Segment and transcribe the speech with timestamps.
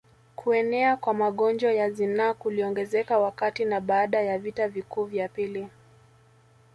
[0.35, 5.67] Kuenea kwa magonjwa ya zinaa kuliongezeka wakati na baada ya vita vikuu vya pili